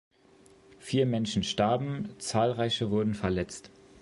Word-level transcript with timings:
Vier 0.79 1.05
Menschen 1.05 1.43
starben, 1.43 2.09
zahlreiche 2.17 2.89
wurden 2.89 3.13
verletzt. 3.13 3.69